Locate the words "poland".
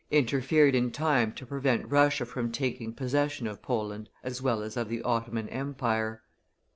3.61-4.09